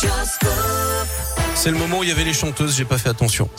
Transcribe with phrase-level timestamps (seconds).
[0.00, 0.67] Just go.
[1.60, 3.50] C'est le moment où il y avait les chanteuses, j'ai pas fait attention.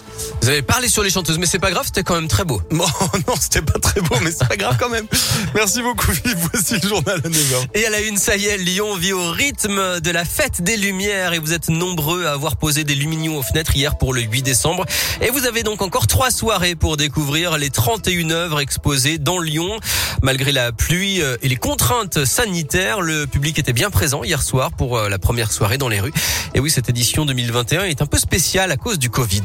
[0.42, 2.62] Vous avez parlé sur les chanteuses, mais c'est pas grave, c'était quand même très beau.
[2.71, 2.86] Bon,
[3.28, 5.05] non, c'était pas très beau, mais c'est pas grave quand même.
[5.54, 6.38] Merci beaucoup, Philippe.
[6.49, 7.67] Voici le journal à 9h.
[7.73, 10.77] Et à la une, ça y est, Lyon vit au rythme de la fête des
[10.77, 14.22] Lumières et vous êtes nombreux à avoir posé des lumignons aux fenêtres hier pour le
[14.22, 14.86] 8 décembre.
[15.20, 19.77] Et vous avez donc encore trois soirées pour découvrir les 31 œuvres exposées dans Lyon.
[20.22, 24.72] Malgré la pluie euh, et les contraintes sanitaires, le public était bien présent hier soir
[24.72, 26.13] pour euh, la première soirée dans les rues.
[26.54, 29.43] Et oui, cette édition 2021 est un peu spéciale à cause du Covid.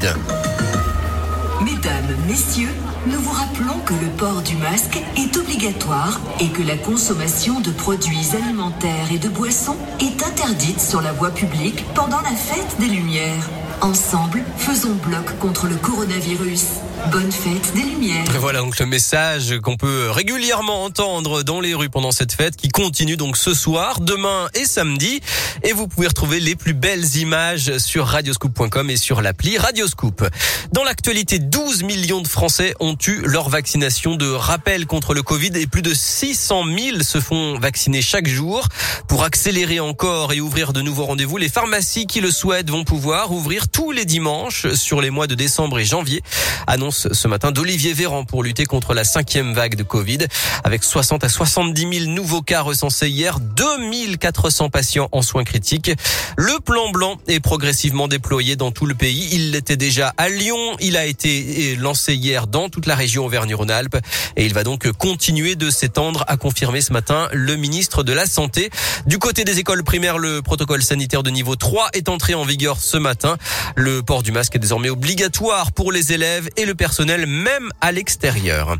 [1.63, 2.73] Mesdames, messieurs,
[3.07, 7.71] nous vous rappelons que le port du masque est obligatoire et que la consommation de
[7.71, 12.87] produits alimentaires et de boissons est interdite sur la voie publique pendant la fête des
[12.87, 13.49] Lumières.
[13.81, 16.84] Ensemble, faisons bloc contre le coronavirus.
[17.11, 18.25] Bonne fête des Lumières.
[18.39, 22.69] Voilà donc le message qu'on peut régulièrement entendre dans les rues pendant cette fête qui
[22.69, 25.19] continue donc ce soir, demain et samedi.
[25.63, 30.27] Et vous pouvez retrouver les plus belles images sur radioscoop.com et sur l'appli Radioscoop.
[30.71, 35.51] Dans l'actualité, 12 millions de Français ont eu leur vaccination de rappel contre le Covid
[35.55, 38.67] et plus de 600 000 se font vacciner chaque jour.
[39.07, 43.31] Pour accélérer encore et ouvrir de nouveaux rendez-vous, les pharmacies qui le souhaitent vont pouvoir
[43.31, 46.23] ouvrir tous les dimanches sur les mois de décembre et janvier.
[46.67, 50.19] Annonce ce matin d'Olivier Véran pour lutter contre la cinquième vague de Covid.
[50.63, 55.91] Avec 60 à 70 000 nouveaux cas recensés hier, 2400 patients en soins critiques.
[56.37, 59.29] Le plan blanc est progressivement déployé dans tout le pays.
[59.31, 60.75] Il l'était déjà à Lyon.
[60.79, 63.97] Il a été lancé hier dans toute la région Auvergne-Rhône-Alpes
[64.35, 68.25] et il va donc continuer de s'étendre, a confirmé ce matin le ministre de la
[68.25, 68.69] Santé.
[69.05, 72.77] Du côté des écoles primaires, le protocole sanitaire de niveau 3 est entré en vigueur
[72.79, 73.37] ce matin.
[73.75, 77.91] Le port du masque est désormais obligatoire pour les élèves et le personnel, même à
[77.91, 78.77] l'extérieur.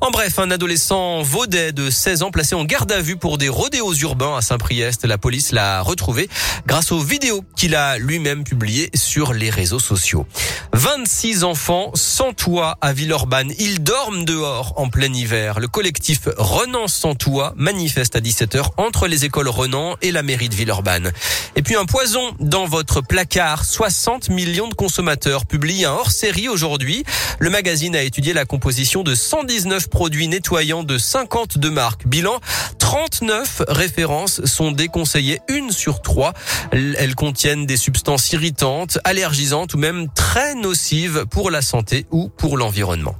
[0.00, 3.48] En bref, un adolescent vaudet de 16 ans placé en garde à vue pour des
[3.48, 5.04] rodéos urbains à Saint-Priest.
[5.04, 6.28] La police l'a retrouvé
[6.66, 10.26] grâce aux vidéos qu'il a lui-même publiées sur les réseaux sociaux.
[10.72, 13.52] 26 enfants sans toit à Villeurbanne.
[13.58, 15.58] Ils dorment dehors en plein hiver.
[15.58, 20.48] Le collectif Renan sans toit manifeste à 17h entre les écoles Renan et la mairie
[20.48, 21.10] de Villeurbanne.
[21.56, 23.64] Et puis un poison dans votre placard.
[23.64, 27.04] 60 millions de consommateurs publient un hors-série aujourd'hui.
[27.40, 32.06] Le magazine a étudié la composition de 119 produits nettoyants de 52 marques.
[32.06, 32.40] Bilan,
[32.78, 36.32] 39 références sont déconseillées, une sur trois.
[36.72, 42.56] Elles contiennent des substances irritantes, allergisantes ou même très nocives pour la santé ou pour
[42.56, 43.16] l'environnement.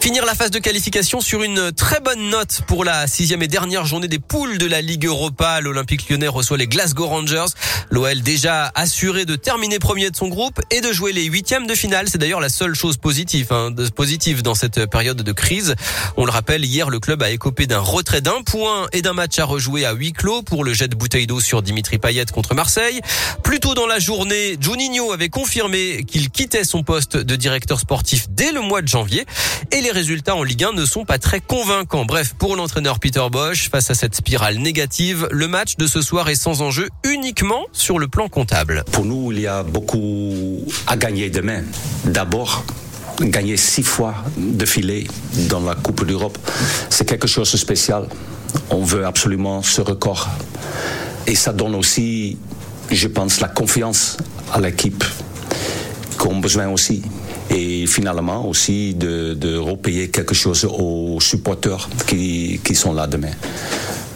[0.00, 3.84] Finir la phase de qualification sur une très bonne note pour la sixième et dernière
[3.84, 5.60] journée des poules de la Ligue Europa.
[5.60, 7.52] L'Olympique lyonnais reçoit les Glasgow Rangers.
[7.90, 11.74] L'OL déjà assuré de terminer premier de son groupe et de jouer les huitièmes de
[11.74, 12.08] finale.
[12.08, 15.74] C'est d'ailleurs la seule chose positive, hein, positive dans cette période de crise.
[16.16, 19.38] On le rappelle, hier, le club a écopé d'un retrait d'un point et d'un match
[19.38, 22.54] à rejouer à huis clos pour le jet de bouteille d'eau sur Dimitri Payet contre
[22.54, 23.02] Marseille.
[23.44, 28.28] Plus tôt dans la journée, Juninho avait confirmé qu'il quittait son poste de directeur sportif
[28.30, 29.26] dès le mois de janvier
[29.92, 32.04] résultats en Ligue 1 ne sont pas très convaincants.
[32.04, 36.28] Bref, pour l'entraîneur Peter Bosch, face à cette spirale négative, le match de ce soir
[36.28, 38.84] est sans enjeu uniquement sur le plan comptable.
[38.92, 41.62] Pour nous, il y a beaucoup à gagner demain.
[42.04, 42.64] D'abord,
[43.20, 45.06] gagner six fois de filet
[45.48, 46.38] dans la Coupe d'Europe,
[46.88, 48.06] c'est quelque chose de spécial.
[48.70, 50.28] On veut absolument ce record.
[51.26, 52.38] Et ça donne aussi,
[52.90, 54.16] je pense, la confiance
[54.52, 55.04] à l'équipe
[56.18, 57.02] qu'on a besoin aussi
[57.50, 63.32] et finalement aussi de, repayer quelque chose aux supporters qui, qui sont là demain.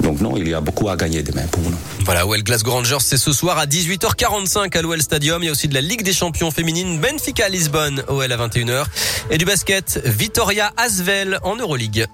[0.01, 1.77] Donc non, il y a beaucoup à gagner demain pour nous.
[2.05, 5.43] Voilà, OL Glasgow Rangers, c'est ce soir à 18h45 à l'OL Stadium.
[5.43, 8.85] Il y a aussi de la Ligue des Champions féminines Benfica Lisbonne, OL à 21h.
[9.31, 12.07] Et du basket, Vitoria Asvel en Euroleague.